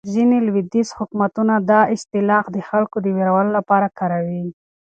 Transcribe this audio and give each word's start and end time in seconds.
ځینې 0.13 0.37
لویدیځ 0.47 0.89
حکومتونه 0.97 1.53
دا 1.71 1.81
اصطلاح 1.95 2.43
د 2.51 2.57
خلکو 2.69 2.97
د 3.01 3.07
وېرولو 3.15 3.51
لپاره 3.57 3.87
کاروي. 3.99 4.45